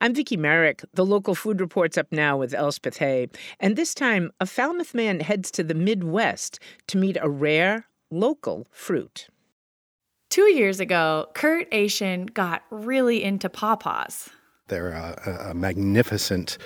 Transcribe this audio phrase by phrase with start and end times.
[0.00, 0.84] I'm Vicki Merrick.
[0.94, 3.28] The local food report's up now with Elspeth Hay.
[3.58, 8.68] And this time, a Falmouth man heads to the Midwest to meet a rare, local
[8.70, 9.28] fruit.
[10.30, 14.28] Two years ago, Kurt Asian got really into pawpaws.
[14.68, 16.58] They're a, a magnificent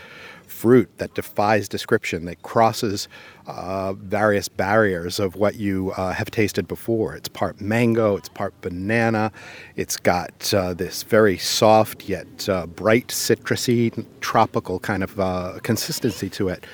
[0.52, 3.08] fruit that defies description, that crosses
[3.46, 7.16] uh, various barriers of what you uh, have tasted before.
[7.16, 9.32] It's part mango, it's part banana,
[9.74, 16.28] it's got uh, this very soft yet uh, bright, citrusy, tropical kind of uh, consistency
[16.30, 16.64] to it.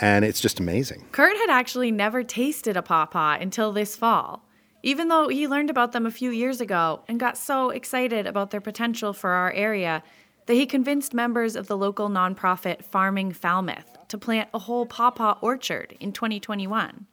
[0.00, 1.04] And it's just amazing.
[1.12, 4.42] Kurt had actually never tasted a pawpaw until this fall,
[4.82, 8.50] even though he learned about them a few years ago and got so excited about
[8.50, 10.02] their potential for our area
[10.46, 15.38] that he convinced members of the local nonprofit Farming Falmouth to plant a whole pawpaw
[15.40, 17.06] orchard in 2021.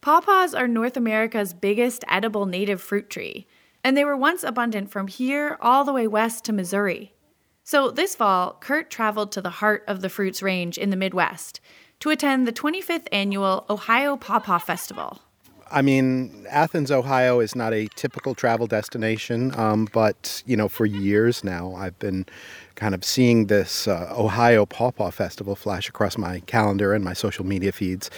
[0.00, 3.46] Pawpaws are North America's biggest edible native fruit tree,
[3.82, 7.14] and they were once abundant from here all the way west to Missouri.
[7.62, 11.60] So this fall, Kurt traveled to the heart of the fruits range in the Midwest
[12.00, 15.22] to attend the 25th annual Ohio Pawpaw Festival.
[15.70, 20.86] I mean, Athens, Ohio is not a typical travel destination, um, but you know, for
[20.86, 22.26] years now, I've been
[22.74, 27.44] kind of seeing this uh, Ohio Pawpaw Festival flash across my calendar and my social
[27.44, 28.10] media feeds.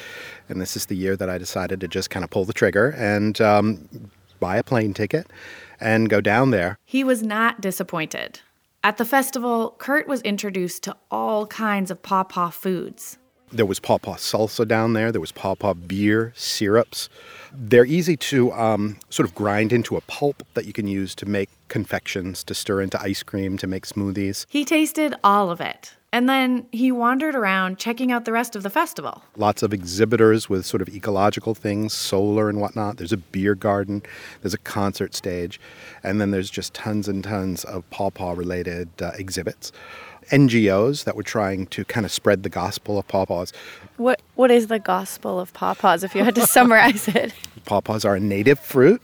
[0.49, 2.91] And this is the year that I decided to just kind of pull the trigger
[2.91, 3.89] and um,
[4.41, 5.27] buy a plane ticket
[5.81, 6.79] and go down there.
[6.85, 8.41] He was not disappointed.
[8.83, 13.19] At the festival, Kurt was introduced to all kinds of pawpaw foods.
[13.53, 15.13] There was pawpaw salsa down there.
[15.13, 17.09] There was pawpaw beer, syrups.
[17.53, 21.27] They're easy to um, sort of grind into a pulp that you can use to
[21.27, 24.47] make confections, to stir into ice cream, to make smoothies.
[24.49, 25.93] He tasted all of it.
[26.13, 29.23] And then he wandered around checking out the rest of the festival.
[29.37, 32.97] Lots of exhibitors with sort of ecological things, solar and whatnot.
[32.97, 34.03] There's a beer garden,
[34.41, 35.61] there's a concert stage,
[36.03, 39.73] and then there's just tons and tons of pawpaw related uh, exhibits.
[40.31, 43.53] NGOs that were trying to kind of spread the gospel of pawpaws.
[43.97, 47.33] What what is the gospel of pawpaws if you had to summarize it?
[47.65, 49.03] Pawpaws are a native fruit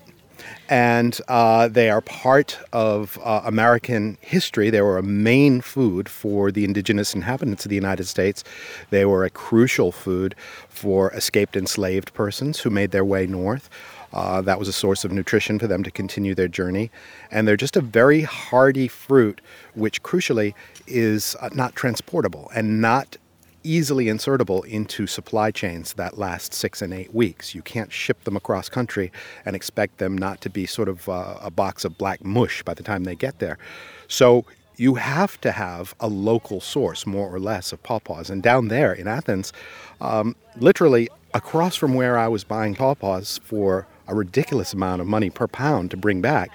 [0.68, 4.70] and uh, they are part of uh, American history.
[4.70, 8.44] They were a main food for the indigenous inhabitants of the United States.
[8.90, 10.34] They were a crucial food
[10.68, 13.68] for escaped enslaved persons who made their way north.
[14.12, 16.90] Uh, that was a source of nutrition for them to continue their journey.
[17.30, 19.40] And they're just a very hardy fruit,
[19.74, 20.54] which crucially
[20.86, 23.16] is uh, not transportable and not
[23.64, 27.54] easily insertable into supply chains that last six and eight weeks.
[27.54, 29.12] You can't ship them across country
[29.44, 32.74] and expect them not to be sort of uh, a box of black mush by
[32.74, 33.58] the time they get there.
[34.08, 34.44] So
[34.76, 38.30] you have to have a local source, more or less, of pawpaws.
[38.30, 39.52] And down there in Athens,
[40.00, 45.30] um, literally across from where I was buying pawpaws for a ridiculous amount of money
[45.30, 46.50] per pound to bring back,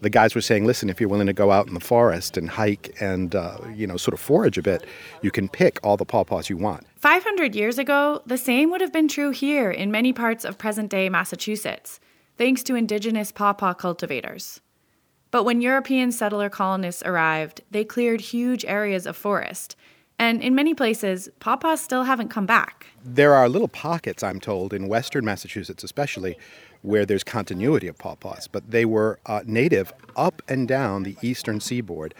[0.00, 2.50] the guys were saying, listen, if you're willing to go out in the forest and
[2.50, 4.84] hike and, uh, you know, sort of forage a bit,
[5.22, 6.86] you can pick all the pawpaws you want.
[6.96, 10.90] 500 years ago, the same would have been true here in many parts of present
[10.90, 11.98] day Massachusetts,
[12.36, 14.60] thanks to indigenous pawpaw cultivators.
[15.30, 19.76] But when European settler colonists arrived, they cleared huge areas of forest.
[20.18, 22.86] And in many places, pawpaws still haven't come back.
[23.04, 26.38] There are little pockets, I'm told, in western Massachusetts especially,
[26.82, 31.60] where there's continuity of pawpaws, but they were uh, native up and down the eastern
[31.60, 32.14] seaboard,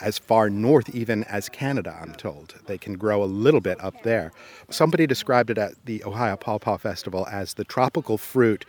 [0.00, 2.54] as far north even as Canada, I'm told.
[2.66, 4.32] They can grow a little bit up there.
[4.70, 8.64] Somebody described it at the Ohio Pawpaw Festival as the tropical fruit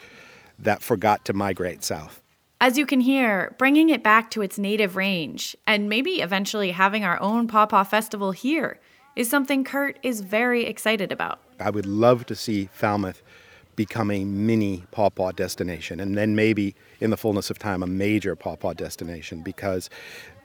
[0.58, 2.22] that forgot to migrate south.
[2.61, 7.03] As you can hear, bringing it back to its native range and maybe eventually having
[7.03, 8.79] our own Pawpaw Festival here
[9.16, 11.39] is something Kurt is very excited about.
[11.59, 13.21] I would love to see Falmouth
[13.75, 18.33] become a mini pawpaw destination and then maybe in the fullness of time a major
[18.33, 19.89] pawpaw destination because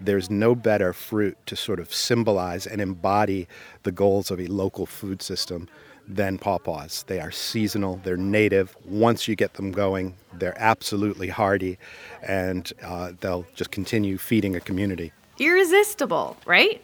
[0.01, 3.47] there's no better fruit to sort of symbolize and embody
[3.85, 5.69] the goals of a local food system
[6.15, 7.05] than pawpaws.
[7.07, 8.77] They are seasonal, they're native.
[8.85, 11.79] Once you get them going, they're absolutely hardy
[12.23, 15.13] and uh, they'll just continue feeding a community.
[15.39, 16.83] Irresistible, right?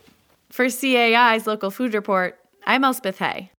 [0.50, 3.50] For CAI's local food report, I'm Elspeth Hay.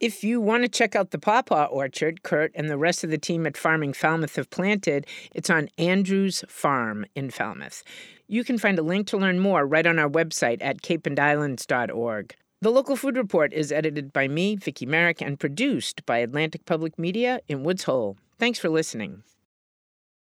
[0.00, 3.18] If you want to check out the pawpaw orchard Kurt and the rest of the
[3.18, 7.84] team at Farming Falmouth have planted, it's on Andrews Farm in Falmouth.
[8.26, 12.34] You can find a link to learn more right on our website at capeandislands.org.
[12.62, 16.96] The local food report is edited by me, Vicki Merrick, and produced by Atlantic Public
[16.96, 18.16] Media in Woods Hole.
[18.38, 19.24] Thanks for listening.